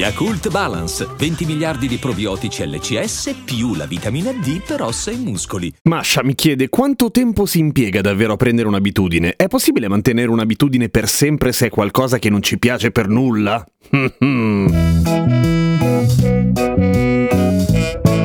Yakult 0.00 0.48
Balance, 0.48 1.06
20 1.18 1.44
miliardi 1.44 1.86
di 1.86 1.98
probiotici 1.98 2.66
LCS 2.66 3.34
più 3.44 3.74
la 3.74 3.84
vitamina 3.84 4.32
D 4.32 4.62
per 4.66 4.80
ossa 4.80 5.10
e 5.10 5.16
muscoli. 5.16 5.70
Masha 5.82 6.24
mi 6.24 6.34
chiede 6.34 6.70
quanto 6.70 7.10
tempo 7.10 7.44
si 7.44 7.58
impiega 7.58 8.00
davvero 8.00 8.32
a 8.32 8.36
prendere 8.36 8.66
un'abitudine? 8.66 9.34
È 9.36 9.46
possibile 9.46 9.88
mantenere 9.88 10.30
un'abitudine 10.30 10.88
per 10.88 11.06
sempre 11.06 11.52
se 11.52 11.66
è 11.66 11.68
qualcosa 11.68 12.18
che 12.18 12.30
non 12.30 12.40
ci 12.40 12.58
piace 12.58 12.92
per 12.92 13.08
nulla? 13.08 13.62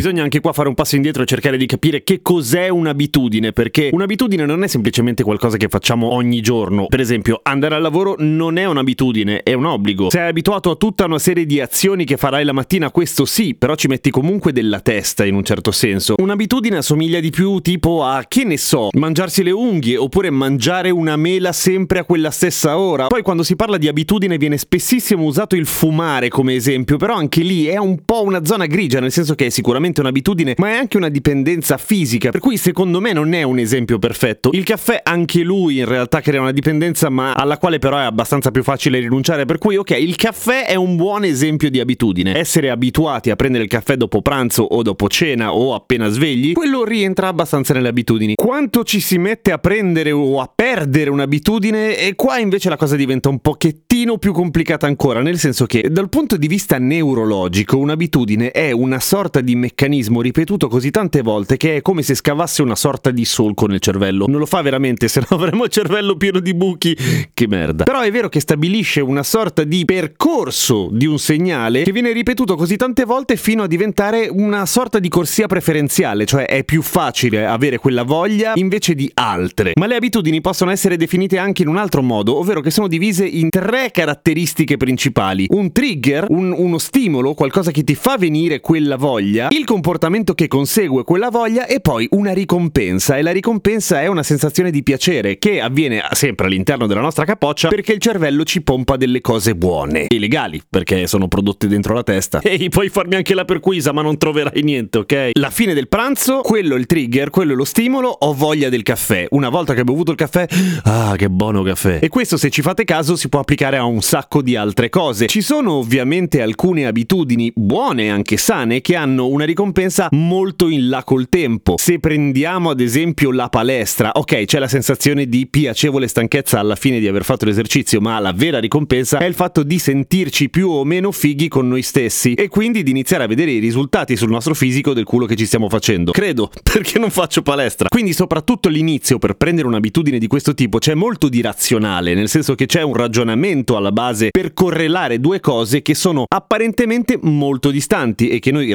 Bisogna 0.00 0.22
anche 0.22 0.40
qua 0.40 0.54
fare 0.54 0.66
un 0.66 0.74
passo 0.74 0.96
indietro 0.96 1.24
e 1.24 1.26
cercare 1.26 1.58
di 1.58 1.66
capire 1.66 2.02
che 2.02 2.22
cos'è 2.22 2.70
un'abitudine, 2.70 3.52
perché 3.52 3.90
un'abitudine 3.92 4.46
non 4.46 4.64
è 4.64 4.66
semplicemente 4.66 5.22
qualcosa 5.22 5.58
che 5.58 5.68
facciamo 5.68 6.14
ogni 6.14 6.40
giorno. 6.40 6.86
Per 6.86 7.00
esempio, 7.00 7.40
andare 7.42 7.74
al 7.74 7.82
lavoro 7.82 8.14
non 8.16 8.56
è 8.56 8.64
un'abitudine, 8.64 9.42
è 9.42 9.52
un 9.52 9.66
obbligo. 9.66 10.08
Sei 10.08 10.26
abituato 10.26 10.70
a 10.70 10.76
tutta 10.76 11.04
una 11.04 11.18
serie 11.18 11.44
di 11.44 11.60
azioni 11.60 12.06
che 12.06 12.16
farai 12.16 12.46
la 12.46 12.54
mattina, 12.54 12.90
questo 12.90 13.26
sì, 13.26 13.54
però 13.54 13.74
ci 13.74 13.88
metti 13.88 14.08
comunque 14.08 14.52
della 14.52 14.80
testa 14.80 15.26
in 15.26 15.34
un 15.34 15.44
certo 15.44 15.70
senso. 15.70 16.14
Un'abitudine 16.16 16.78
assomiglia 16.78 17.20
di 17.20 17.28
più 17.28 17.58
tipo 17.58 18.02
a, 18.02 18.24
che 18.26 18.44
ne 18.44 18.56
so, 18.56 18.88
mangiarsi 18.92 19.42
le 19.42 19.50
unghie 19.50 19.98
oppure 19.98 20.30
mangiare 20.30 20.88
una 20.88 21.16
mela 21.16 21.52
sempre 21.52 21.98
a 21.98 22.04
quella 22.04 22.30
stessa 22.30 22.78
ora. 22.78 23.08
Poi 23.08 23.20
quando 23.20 23.42
si 23.42 23.54
parla 23.54 23.76
di 23.76 23.86
abitudine 23.86 24.38
viene 24.38 24.56
spessissimo 24.56 25.24
usato 25.24 25.56
il 25.56 25.66
fumare 25.66 26.30
come 26.30 26.54
esempio, 26.54 26.96
però 26.96 27.16
anche 27.16 27.42
lì 27.42 27.66
è 27.66 27.76
un 27.76 28.02
po' 28.02 28.22
una 28.22 28.46
zona 28.46 28.64
grigia, 28.64 28.98
nel 28.98 29.12
senso 29.12 29.34
che 29.34 29.44
è 29.44 29.50
sicuramente 29.50 29.88
un'abitudine, 29.98 30.54
ma 30.58 30.68
è 30.68 30.76
anche 30.76 30.96
una 30.96 31.08
dipendenza 31.08 31.76
fisica, 31.76 32.30
per 32.30 32.40
cui 32.40 32.56
secondo 32.56 33.00
me 33.00 33.12
non 33.12 33.32
è 33.32 33.42
un 33.42 33.58
esempio 33.58 33.98
perfetto. 33.98 34.50
Il 34.52 34.62
caffè 34.62 35.00
anche 35.02 35.42
lui 35.42 35.78
in 35.78 35.86
realtà 35.86 36.20
crea 36.20 36.40
una 36.40 36.52
dipendenza, 36.52 37.08
ma 37.08 37.32
alla 37.32 37.58
quale 37.58 37.78
però 37.78 37.98
è 37.98 38.02
abbastanza 38.02 38.52
più 38.52 38.62
facile 38.62 39.00
rinunciare, 39.00 39.44
per 39.44 39.58
cui 39.58 39.76
ok, 39.76 39.90
il 39.90 40.14
caffè 40.14 40.66
è 40.66 40.76
un 40.76 40.94
buon 40.94 41.24
esempio 41.24 41.70
di 41.70 41.80
abitudine. 41.80 42.36
Essere 42.36 42.70
abituati 42.70 43.30
a 43.30 43.36
prendere 43.36 43.64
il 43.64 43.70
caffè 43.70 43.96
dopo 43.96 44.22
pranzo 44.22 44.62
o 44.62 44.82
dopo 44.82 45.08
cena 45.08 45.52
o 45.52 45.74
appena 45.74 46.08
svegli, 46.08 46.52
quello 46.52 46.84
rientra 46.84 47.28
abbastanza 47.28 47.74
nelle 47.74 47.88
abitudini. 47.88 48.34
Quanto 48.34 48.84
ci 48.84 49.00
si 49.00 49.18
mette 49.18 49.50
a 49.50 49.58
prendere 49.58 50.12
o 50.12 50.40
a 50.40 50.50
perdere 50.54 51.10
un'abitudine 51.10 51.98
e 51.98 52.14
qua 52.14 52.38
invece 52.38 52.68
la 52.68 52.76
cosa 52.76 52.96
diventa 52.96 53.28
un 53.28 53.40
pochettino 53.40 54.18
più 54.18 54.32
complicata 54.32 54.86
ancora, 54.86 55.20
nel 55.20 55.38
senso 55.38 55.66
che 55.66 55.88
dal 55.90 56.08
punto 56.08 56.36
di 56.36 56.46
vista 56.46 56.78
neurologico 56.78 57.76
un'abitudine 57.76 58.50
è 58.50 58.70
una 58.70 59.00
sorta 59.00 59.40
di 59.40 59.56
meccanismo 59.56 59.79
ripetuto 60.20 60.68
così 60.68 60.90
tante 60.90 61.22
volte 61.22 61.56
che 61.56 61.76
è 61.76 61.82
come 61.82 62.02
se 62.02 62.14
scavasse 62.14 62.62
una 62.62 62.76
sorta 62.76 63.10
di 63.10 63.24
solco 63.24 63.66
nel 63.66 63.80
cervello. 63.80 64.26
Non 64.26 64.38
lo 64.38 64.46
fa 64.46 64.62
veramente, 64.62 65.06
se 65.08 65.20
no 65.20 65.36
avremo 65.36 65.64
il 65.64 65.70
cervello 65.70 66.16
pieno 66.16 66.40
di 66.40 66.54
buchi. 66.54 66.96
Che 67.32 67.46
merda. 67.48 67.84
Però 67.84 68.00
è 68.00 68.10
vero 68.10 68.28
che 68.28 68.40
stabilisce 68.40 69.00
una 69.00 69.22
sorta 69.22 69.64
di 69.64 69.84
percorso 69.84 70.88
di 70.90 71.06
un 71.06 71.18
segnale 71.18 71.82
che 71.82 71.92
viene 71.92 72.12
ripetuto 72.12 72.56
così 72.56 72.76
tante 72.76 73.04
volte 73.04 73.36
fino 73.36 73.62
a 73.62 73.66
diventare 73.66 74.28
una 74.30 74.66
sorta 74.66 74.98
di 74.98 75.08
corsia 75.08 75.46
preferenziale, 75.46 76.24
cioè 76.26 76.46
è 76.46 76.64
più 76.64 76.82
facile 76.82 77.46
avere 77.46 77.78
quella 77.78 78.02
voglia 78.02 78.52
invece 78.54 78.94
di 78.94 79.10
altre. 79.14 79.72
Ma 79.78 79.86
le 79.86 79.96
abitudini 79.96 80.40
possono 80.40 80.70
essere 80.70 80.96
definite 80.96 81.38
anche 81.38 81.62
in 81.62 81.68
un 81.68 81.76
altro 81.76 82.02
modo, 82.02 82.36
ovvero 82.36 82.60
che 82.60 82.70
sono 82.70 82.88
divise 82.88 83.24
in 83.24 83.48
tre 83.48 83.90
caratteristiche 83.90 84.76
principali. 84.76 85.46
Un 85.50 85.72
trigger, 85.72 86.26
un, 86.28 86.52
uno 86.56 86.78
stimolo, 86.78 87.34
qualcosa 87.34 87.70
che 87.70 87.82
ti 87.82 87.94
fa 87.94 88.16
venire 88.16 88.60
quella 88.60 88.96
voglia, 88.96 89.48
il 89.60 89.66
comportamento 89.66 90.32
che 90.32 90.48
consegue 90.48 91.04
quella 91.04 91.28
voglia 91.28 91.66
e 91.66 91.80
poi 91.80 92.08
una 92.12 92.32
ricompensa. 92.32 93.18
E 93.18 93.22
la 93.22 93.30
ricompensa 93.30 94.00
è 94.00 94.06
una 94.06 94.22
sensazione 94.22 94.70
di 94.70 94.82
piacere 94.82 95.38
che 95.38 95.60
avviene 95.60 96.02
sempre 96.12 96.46
all'interno 96.46 96.86
della 96.86 97.02
nostra 97.02 97.26
capoccia 97.26 97.68
perché 97.68 97.92
il 97.92 97.98
cervello 97.98 98.44
ci 98.44 98.62
pompa 98.62 98.96
delle 98.96 99.20
cose 99.20 99.54
buone 99.54 100.06
e 100.06 100.18
legali 100.18 100.62
perché 100.66 101.06
sono 101.06 101.28
prodotte 101.28 101.68
dentro 101.68 101.92
la 101.94 102.02
testa. 102.02 102.40
E 102.60 102.68
puoi 102.68 102.88
farmi 102.88 103.14
anche 103.14 103.34
la 103.34 103.44
perquisa 103.44 103.92
ma 103.92 104.02
non 104.02 104.18
troverai 104.18 104.62
niente 104.62 104.98
ok? 104.98 105.30
La 105.34 105.50
fine 105.50 105.72
del 105.72 105.88
pranzo 105.88 106.40
quello 106.40 106.74
è 106.74 106.78
il 106.78 106.86
trigger 106.86 107.30
quello 107.30 107.52
è 107.52 107.54
lo 107.54 107.64
stimolo 107.64 108.08
ho 108.08 108.32
voglia 108.32 108.68
del 108.68 108.82
caffè. 108.82 109.26
Una 109.30 109.50
volta 109.50 109.74
che 109.74 109.82
ho 109.82 109.84
bevuto 109.84 110.10
il 110.10 110.16
caffè 110.16 110.46
ah 110.84 111.14
che 111.16 111.28
buono 111.28 111.62
caffè. 111.62 111.98
E 112.00 112.08
questo 112.08 112.36
se 112.36 112.50
ci 112.50 112.62
fate 112.62 112.84
caso 112.84 113.14
si 113.14 113.28
può 113.28 113.40
applicare 113.40 113.76
a 113.76 113.84
un 113.84 114.00
sacco 114.00 114.42
di 114.42 114.56
altre 114.56 114.88
cose. 114.88 115.26
Ci 115.26 115.42
sono 115.42 115.74
ovviamente 115.74 116.40
alcune 116.40 116.86
abitudini 116.86 117.52
buone 117.54 118.10
anche 118.10 118.36
sane 118.36 118.80
che 118.80 118.96
hanno 118.96 119.28
una 119.28 119.44
ricompensa 119.50 120.08
molto 120.12 120.68
in 120.68 120.88
là 120.88 121.02
col 121.04 121.28
tempo. 121.28 121.74
Se 121.76 121.98
prendiamo 121.98 122.70
ad 122.70 122.80
esempio 122.80 123.32
la 123.32 123.48
palestra, 123.48 124.12
ok, 124.14 124.44
c'è 124.44 124.58
la 124.58 124.68
sensazione 124.68 125.26
di 125.26 125.46
piacevole 125.48 126.06
stanchezza 126.06 126.58
alla 126.58 126.76
fine 126.76 127.00
di 127.00 127.08
aver 127.08 127.24
fatto 127.24 127.44
l'esercizio, 127.44 128.00
ma 128.00 128.18
la 128.20 128.32
vera 128.32 128.58
ricompensa 128.58 129.18
è 129.18 129.24
il 129.24 129.34
fatto 129.34 129.62
di 129.62 129.78
sentirci 129.78 130.48
più 130.50 130.70
o 130.70 130.84
meno 130.84 131.10
fighi 131.10 131.48
con 131.48 131.68
noi 131.68 131.82
stessi 131.82 132.34
e 132.34 132.48
quindi 132.48 132.82
di 132.82 132.90
iniziare 132.90 133.24
a 133.24 133.26
vedere 133.26 133.50
i 133.50 133.58
risultati 133.58 134.16
sul 134.16 134.30
nostro 134.30 134.54
fisico 134.54 134.92
del 134.92 135.04
culo 135.04 135.26
che 135.26 135.36
ci 135.36 135.46
stiamo 135.46 135.68
facendo. 135.68 136.12
Credo, 136.12 136.50
perché 136.62 136.98
non 136.98 137.10
faccio 137.10 137.42
palestra. 137.42 137.88
Quindi 137.88 138.12
soprattutto 138.12 138.68
l'inizio 138.68 139.18
per 139.18 139.34
prendere 139.34 139.66
un'abitudine 139.66 140.18
di 140.18 140.26
questo 140.26 140.54
tipo 140.54 140.78
c'è 140.78 140.94
molto 140.94 141.28
di 141.28 141.40
razionale, 141.40 142.14
nel 142.14 142.28
senso 142.28 142.54
che 142.54 142.66
c'è 142.66 142.82
un 142.82 142.94
ragionamento 142.94 143.76
alla 143.76 143.92
base 143.92 144.30
per 144.30 144.52
correlare 144.52 145.18
due 145.18 145.40
cose 145.40 145.82
che 145.82 145.94
sono 145.94 146.24
apparentemente 146.28 147.18
molto 147.20 147.70
distanti 147.70 148.28
e 148.28 148.38
che 148.38 148.52
noi 148.52 148.72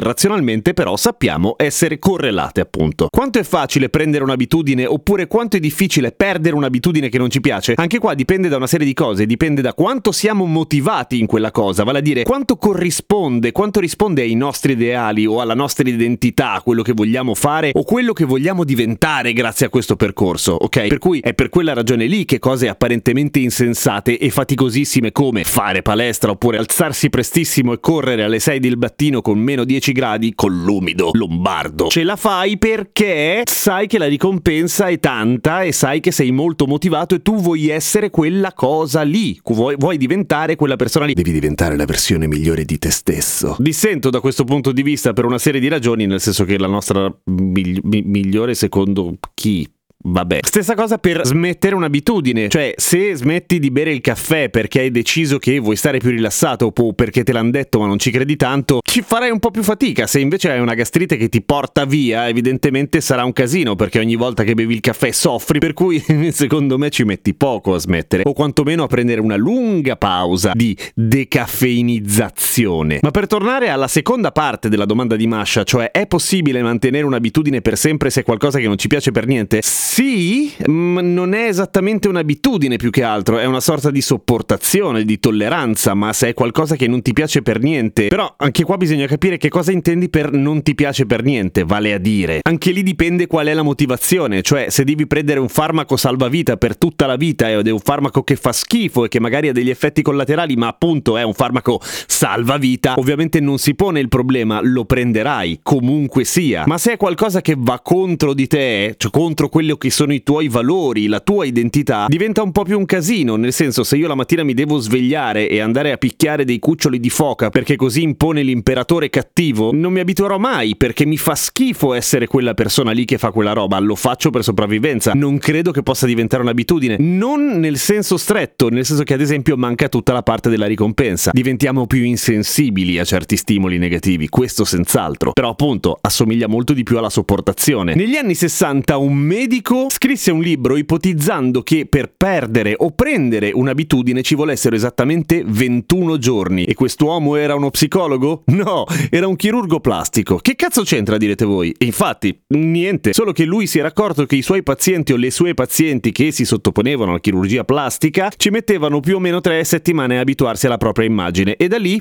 irrazionalmente 0.66 0.72
però 0.72 0.96
sappiamo 0.96 1.54
essere 1.58 1.98
correlate 1.98 2.60
appunto. 2.60 3.08
Quanto 3.10 3.38
è 3.38 3.42
facile 3.42 3.88
prendere 3.88 4.24
un'abitudine 4.24 4.86
oppure 4.86 5.26
quanto 5.26 5.56
è 5.56 5.60
difficile 5.60 6.12
perdere 6.12 6.56
un'abitudine 6.56 7.08
che 7.08 7.18
non 7.18 7.30
ci 7.30 7.40
piace? 7.40 7.74
Anche 7.76 7.98
qua 7.98 8.14
dipende 8.14 8.48
da 8.48 8.56
una 8.56 8.66
serie 8.66 8.86
di 8.86 8.94
cose, 8.94 9.26
dipende 9.26 9.62
da 9.62 9.74
quanto 9.74 10.12
siamo 10.12 10.46
motivati 10.46 11.18
in 11.18 11.26
quella 11.26 11.50
cosa, 11.50 11.84
vale 11.84 11.98
a 11.98 12.02
dire 12.02 12.22
quanto 12.24 12.56
corrisponde, 12.56 13.52
quanto 13.52 13.80
risponde 13.80 14.22
ai 14.22 14.34
nostri 14.34 14.72
ideali 14.72 15.26
o 15.26 15.40
alla 15.40 15.54
nostra 15.54 15.88
identità, 15.88 16.60
quello 16.64 16.82
che 16.82 16.92
vogliamo 16.92 17.34
fare 17.34 17.70
o 17.74 17.84
quello 17.84 18.12
che 18.12 18.24
vogliamo 18.24 18.64
diventare 18.64 19.32
grazie 19.32 19.66
a 19.66 19.68
questo 19.68 19.96
percorso, 19.96 20.52
ok? 20.52 20.86
Per 20.86 20.98
cui 20.98 21.20
è 21.20 21.34
per 21.34 21.48
quella 21.48 21.74
ragione 21.74 22.06
lì 22.06 22.24
che 22.24 22.38
cose 22.38 22.68
apparentemente 22.68 23.38
insensate 23.38 24.18
e 24.18 24.30
faticosissime 24.30 25.12
come 25.12 25.44
fare 25.44 25.82
palestra 25.82 26.30
oppure 26.30 26.58
alzarsi 26.58 27.10
prestissimo 27.10 27.72
e 27.72 27.80
correre 27.80 28.22
alle 28.22 28.38
6 28.38 28.58
del 28.58 28.76
mattino 28.76 29.20
con 29.20 29.38
meno 29.38 29.64
10 29.64 29.92
gradi 29.92 30.34
con 30.34 30.55
l'umido 30.64 31.10
lombardo. 31.12 31.88
Ce 31.88 32.02
la 32.02 32.16
fai 32.16 32.58
perché 32.58 33.42
sai 33.44 33.86
che 33.86 33.98
la 33.98 34.06
ricompensa 34.06 34.86
è 34.88 34.98
tanta 34.98 35.62
e 35.62 35.72
sai 35.72 36.00
che 36.00 36.10
sei 36.10 36.30
molto 36.30 36.66
motivato 36.66 37.14
e 37.14 37.22
tu 37.22 37.36
vuoi 37.36 37.68
essere 37.68 38.10
quella 38.10 38.52
cosa 38.52 39.02
lì. 39.02 39.38
Vuoi, 39.44 39.76
vuoi 39.78 39.96
diventare 39.96 40.56
quella 40.56 40.76
persona 40.76 41.04
lì. 41.04 41.14
Devi 41.14 41.32
diventare 41.32 41.76
la 41.76 41.84
versione 41.84 42.26
migliore 42.26 42.64
di 42.64 42.78
te 42.78 42.90
stesso. 42.90 43.56
Dissento 43.58 44.10
da 44.10 44.20
questo 44.20 44.44
punto 44.44 44.72
di 44.72 44.82
vista 44.82 45.12
per 45.12 45.24
una 45.24 45.38
serie 45.38 45.60
di 45.60 45.68
ragioni, 45.68 46.06
nel 46.06 46.20
senso 46.20 46.44
che 46.44 46.58
la 46.58 46.66
nostra 46.66 47.12
migli- 47.24 47.80
migliore 47.82 48.54
secondo 48.54 49.16
chi? 49.34 49.68
Vabbè. 50.08 50.38
Stessa 50.42 50.74
cosa 50.74 50.98
per 50.98 51.24
smettere 51.24 51.74
un'abitudine. 51.74 52.48
Cioè, 52.48 52.74
se 52.76 53.14
smetti 53.14 53.58
di 53.58 53.70
bere 53.70 53.92
il 53.92 54.00
caffè 54.00 54.48
perché 54.50 54.80
hai 54.80 54.90
deciso 54.90 55.38
che 55.38 55.58
vuoi 55.58 55.76
stare 55.76 55.98
più 55.98 56.10
rilassato 56.10 56.72
o 56.76 56.92
perché 56.92 57.24
te 57.24 57.32
l'hanno 57.32 57.50
detto 57.50 57.80
ma 57.80 57.86
non 57.86 57.98
ci 57.98 58.10
credi 58.10 58.36
tanto, 58.36 58.80
ci 58.82 59.02
farai 59.02 59.30
un 59.30 59.40
po' 59.40 59.50
più 59.50 59.62
fatica. 59.62 60.06
Se 60.06 60.20
invece 60.20 60.50
hai 60.50 60.60
una 60.60 60.74
gastrite 60.74 61.16
che 61.16 61.28
ti 61.28 61.42
porta 61.42 61.84
via, 61.84 62.28
evidentemente 62.28 63.00
sarà 63.00 63.24
un 63.24 63.32
casino 63.32 63.74
perché 63.74 63.98
ogni 63.98 64.14
volta 64.14 64.44
che 64.44 64.54
bevi 64.54 64.74
il 64.74 64.80
caffè 64.80 65.10
soffri, 65.10 65.58
per 65.58 65.72
cui 65.72 66.00
secondo 66.30 66.78
me 66.78 66.90
ci 66.90 67.02
metti 67.04 67.34
poco 67.34 67.74
a 67.74 67.78
smettere. 67.78 68.22
O 68.26 68.32
quantomeno 68.32 68.84
a 68.84 68.86
prendere 68.86 69.20
una 69.20 69.36
lunga 69.36 69.96
pausa 69.96 70.52
di 70.54 70.76
decaffeinizzazione. 70.94 73.00
Ma 73.02 73.10
per 73.10 73.26
tornare 73.26 73.70
alla 73.70 73.88
seconda 73.88 74.30
parte 74.30 74.68
della 74.68 74.84
domanda 74.84 75.16
di 75.16 75.26
Masha, 75.26 75.64
cioè 75.64 75.90
è 75.90 76.06
possibile 76.06 76.62
mantenere 76.62 77.04
un'abitudine 77.04 77.60
per 77.60 77.76
sempre 77.76 78.10
se 78.10 78.20
è 78.20 78.24
qualcosa 78.24 78.60
che 78.60 78.68
non 78.68 78.78
ci 78.78 78.86
piace 78.86 79.10
per 79.10 79.26
niente? 79.26 79.62
Sì, 79.88 80.52
ma 80.66 81.00
non 81.00 81.32
è 81.32 81.46
esattamente 81.46 82.08
un'abitudine 82.08 82.76
più 82.76 82.90
che 82.90 83.02
altro, 83.04 83.38
è 83.38 83.46
una 83.46 83.60
sorta 83.60 83.90
di 83.90 84.02
sopportazione, 84.02 85.04
di 85.04 85.18
tolleranza, 85.18 85.94
ma 85.94 86.12
se 86.12 86.30
è 86.30 86.34
qualcosa 86.34 86.74
che 86.74 86.86
non 86.86 87.00
ti 87.00 87.14
piace 87.14 87.40
per 87.40 87.62
niente. 87.62 88.08
Però 88.08 88.34
anche 88.36 88.64
qua 88.64 88.76
bisogna 88.76 89.06
capire 89.06 89.38
che 89.38 89.48
cosa 89.48 89.72
intendi 89.72 90.10
per 90.10 90.32
non 90.32 90.60
ti 90.62 90.74
piace 90.74 91.06
per 91.06 91.22
niente, 91.22 91.64
vale 91.64 91.94
a 91.94 91.98
dire. 91.98 92.40
Anche 92.42 92.72
lì 92.72 92.82
dipende 92.82 93.26
qual 93.26 93.46
è 93.46 93.54
la 93.54 93.62
motivazione, 93.62 94.42
cioè 94.42 94.70
se 94.70 94.84
devi 94.84 95.06
prendere 95.06 95.38
un 95.38 95.48
farmaco 95.48 95.96
salvavita 95.96 96.56
per 96.58 96.76
tutta 96.76 97.06
la 97.06 97.16
vita 97.16 97.48
ed 97.48 97.66
è 97.66 97.70
un 97.70 97.78
farmaco 97.78 98.22
che 98.22 98.36
fa 98.36 98.52
schifo 98.52 99.04
e 99.04 99.08
che 99.08 99.20
magari 99.20 99.48
ha 99.48 99.52
degli 99.52 99.70
effetti 99.70 100.02
collaterali, 100.02 100.56
ma 100.56 100.66
appunto 100.66 101.16
è 101.16 101.22
un 101.22 101.32
farmaco 101.32 101.80
salvavita, 101.80 102.94
ovviamente 102.98 103.40
non 103.40 103.58
si 103.58 103.74
pone 103.74 104.00
il 104.00 104.08
problema, 104.08 104.58
lo 104.62 104.84
prenderai, 104.84 105.60
comunque 105.62 106.24
sia. 106.24 106.64
Ma 106.66 106.76
se 106.76 106.94
è 106.94 106.96
qualcosa 106.98 107.40
che 107.40 107.54
va 107.56 107.80
contro 107.80 108.34
di 108.34 108.46
te, 108.46 108.96
cioè 108.98 109.10
contro 109.12 109.48
quello 109.48 109.74
quello 109.76 109.78
che 109.78 109.90
sono 109.90 110.12
i 110.12 110.22
tuoi 110.22 110.48
valori, 110.48 111.06
la 111.06 111.20
tua 111.20 111.44
identità, 111.44 112.06
diventa 112.08 112.42
un 112.42 112.52
po' 112.52 112.64
più 112.64 112.78
un 112.78 112.86
casino, 112.86 113.36
nel 113.36 113.52
senso 113.52 113.84
se 113.84 113.96
io 113.96 114.08
la 114.08 114.14
mattina 114.14 114.42
mi 114.42 114.54
devo 114.54 114.78
svegliare 114.78 115.48
e 115.48 115.60
andare 115.60 115.92
a 115.92 115.96
picchiare 115.96 116.44
dei 116.44 116.58
cuccioli 116.58 116.98
di 116.98 117.10
foca 117.10 117.50
perché 117.50 117.76
così 117.76 118.02
impone 118.02 118.42
l'imperatore 118.42 119.10
cattivo, 119.10 119.70
non 119.72 119.92
mi 119.92 120.00
abituerò 120.00 120.38
mai 120.38 120.76
perché 120.76 121.06
mi 121.06 121.16
fa 121.16 121.34
schifo 121.34 121.92
essere 121.92 122.26
quella 122.26 122.54
persona 122.54 122.90
lì 122.90 123.04
che 123.04 123.18
fa 123.18 123.30
quella 123.30 123.52
roba, 123.52 123.78
lo 123.78 123.94
faccio 123.94 124.30
per 124.30 124.42
sopravvivenza, 124.42 125.12
non 125.14 125.38
credo 125.38 125.70
che 125.70 125.82
possa 125.82 126.06
diventare 126.06 126.42
un'abitudine, 126.42 126.96
non 126.98 127.58
nel 127.58 127.78
senso 127.78 128.16
stretto, 128.16 128.68
nel 128.68 128.84
senso 128.84 129.02
che 129.02 129.14
ad 129.14 129.20
esempio 129.20 129.56
manca 129.56 129.88
tutta 129.88 130.12
la 130.12 130.22
parte 130.22 130.48
della 130.48 130.66
ricompensa, 130.66 131.30
diventiamo 131.32 131.86
più 131.86 132.02
insensibili 132.02 132.98
a 132.98 133.04
certi 133.04 133.36
stimoli 133.36 133.78
negativi, 133.78 134.28
questo 134.28 134.64
senz'altro, 134.64 135.32
però 135.32 135.50
appunto 135.50 135.98
assomiglia 136.00 136.48
molto 136.48 136.72
di 136.72 136.82
più 136.82 136.98
alla 136.98 137.10
sopportazione. 137.10 137.94
Negli 137.94 138.16
anni 138.16 138.34
60 138.34 138.96
un 138.96 139.14
medico 139.14 139.65
scrisse 139.88 140.30
un 140.30 140.42
libro 140.42 140.76
ipotizzando 140.76 141.62
che 141.62 141.86
per 141.86 142.12
perdere 142.16 142.74
o 142.76 142.92
prendere 142.92 143.50
un'abitudine 143.52 144.22
ci 144.22 144.36
volessero 144.36 144.76
esattamente 144.76 145.42
21 145.44 146.18
giorni 146.18 146.64
e 146.64 146.74
quest'uomo 146.74 147.34
era 147.34 147.56
uno 147.56 147.70
psicologo? 147.70 148.44
No, 148.46 148.84
era 149.10 149.26
un 149.26 149.34
chirurgo 149.34 149.80
plastico. 149.80 150.36
Che 150.36 150.54
cazzo 150.54 150.82
c'entra 150.82 151.16
direte 151.16 151.44
voi? 151.44 151.74
E 151.76 151.84
infatti, 151.84 152.38
niente, 152.54 153.12
solo 153.12 153.32
che 153.32 153.44
lui 153.44 153.66
si 153.66 153.80
era 153.80 153.88
accorto 153.88 154.24
che 154.24 154.36
i 154.36 154.42
suoi 154.42 154.62
pazienti 154.62 155.12
o 155.12 155.16
le 155.16 155.32
sue 155.32 155.52
pazienti 155.54 156.12
che 156.12 156.30
si 156.30 156.44
sottoponevano 156.44 157.10
alla 157.10 157.20
chirurgia 157.20 157.64
plastica 157.64 158.30
ci 158.36 158.50
mettevano 158.50 159.00
più 159.00 159.16
o 159.16 159.18
meno 159.18 159.40
tre 159.40 159.64
settimane 159.64 160.16
a 160.16 160.20
abituarsi 160.20 160.66
alla 160.66 160.78
propria 160.78 161.06
immagine 161.06 161.56
e 161.56 161.66
da 161.66 161.78
lì 161.78 162.00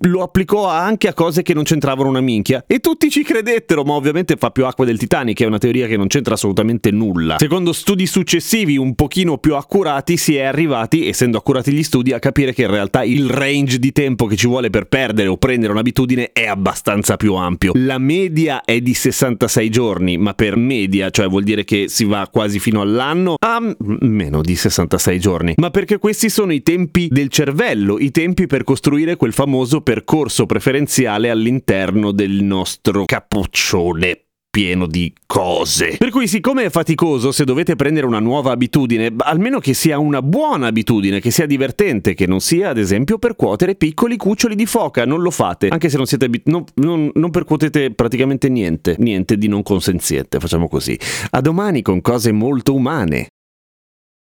lo 0.00 0.22
applicò 0.22 0.68
anche 0.68 1.08
a 1.08 1.14
cose 1.14 1.42
che 1.42 1.54
non 1.54 1.64
c'entravano 1.64 2.08
una 2.08 2.20
minchia 2.20 2.64
e 2.66 2.78
tutti 2.78 3.10
ci 3.10 3.22
credettero, 3.22 3.84
ma 3.84 3.94
ovviamente 3.94 4.36
fa 4.36 4.50
più 4.50 4.64
acqua 4.64 4.84
del 4.84 4.98
Titanic, 4.98 5.42
è 5.42 5.46
una 5.46 5.58
teoria 5.58 5.86
che 5.86 5.96
non 5.96 6.06
c'entra 6.06 6.34
assolutamente 6.34 6.90
nulla. 6.90 7.36
Secondo 7.38 7.72
studi 7.72 8.06
successivi 8.06 8.76
un 8.76 8.94
pochino 8.94 9.38
più 9.38 9.54
accurati 9.54 10.16
si 10.16 10.36
è 10.36 10.42
arrivati, 10.42 11.08
essendo 11.08 11.38
accurati 11.38 11.72
gli 11.72 11.82
studi, 11.82 12.12
a 12.12 12.18
capire 12.18 12.52
che 12.52 12.62
in 12.62 12.70
realtà 12.70 13.04
il 13.04 13.28
range 13.28 13.78
di 13.78 13.92
tempo 13.92 14.26
che 14.26 14.36
ci 14.36 14.46
vuole 14.46 14.70
per 14.70 14.86
perdere 14.86 15.28
o 15.28 15.36
prendere 15.36 15.72
un'abitudine 15.72 16.30
è 16.32 16.46
abbastanza 16.46 17.16
più 17.16 17.34
ampio. 17.34 17.72
La 17.74 17.98
media 17.98 18.62
è 18.64 18.80
di 18.80 18.94
66 18.94 19.70
giorni, 19.70 20.16
ma 20.18 20.34
per 20.34 20.56
media, 20.56 21.10
cioè 21.10 21.28
vuol 21.28 21.42
dire 21.42 21.64
che 21.64 21.88
si 21.88 22.04
va 22.04 22.28
quasi 22.30 22.58
fino 22.58 22.80
all'anno, 22.80 23.34
a 23.38 23.60
meno 23.78 24.40
di 24.40 24.56
66 24.56 25.20
giorni. 25.20 25.54
Ma 25.56 25.70
perché 25.70 25.98
questi 25.98 26.28
sono 26.28 26.52
i 26.52 26.62
tempi 26.62 27.08
del 27.10 27.28
cervello, 27.28 27.98
i 27.98 28.10
tempi 28.10 28.46
per 28.46 28.64
costruire 28.64 29.16
quel 29.16 29.32
famoso 29.32 29.57
famoso 29.58 29.80
percorso 29.80 30.46
preferenziale 30.46 31.30
all'interno 31.30 32.12
del 32.12 32.44
nostro 32.44 33.04
cappuccione 33.04 34.22
pieno 34.48 34.86
di 34.86 35.12
cose. 35.26 35.96
Per 35.98 36.10
cui 36.10 36.28
siccome 36.28 36.64
è 36.64 36.70
faticoso, 36.70 37.32
se 37.32 37.44
dovete 37.44 37.74
prendere 37.74 38.06
una 38.06 38.20
nuova 38.20 38.52
abitudine, 38.52 39.12
almeno 39.18 39.58
che 39.58 39.74
sia 39.74 39.98
una 39.98 40.22
buona 40.22 40.68
abitudine, 40.68 41.20
che 41.20 41.30
sia 41.30 41.46
divertente, 41.46 42.14
che 42.14 42.26
non 42.26 42.40
sia 42.40 42.70
ad 42.70 42.78
esempio 42.78 43.18
percuotere 43.18 43.74
piccoli 43.74 44.16
cuccioli 44.16 44.54
di 44.54 44.66
foca, 44.66 45.04
non 45.04 45.20
lo 45.22 45.30
fate, 45.30 45.68
anche 45.68 45.88
se 45.88 45.96
non 45.96 46.06
siete 46.06 46.26
abit- 46.26 46.48
non, 46.48 46.64
non, 46.74 47.10
non 47.14 47.30
percuotete 47.30 47.90
praticamente 47.92 48.48
niente, 48.48 48.94
niente 48.98 49.36
di 49.36 49.48
non 49.48 49.62
consenziente, 49.62 50.38
facciamo 50.38 50.68
così. 50.68 50.98
A 51.30 51.40
domani 51.40 51.82
con 51.82 52.00
cose 52.00 52.30
molto 52.30 52.74
umane. 52.74 53.28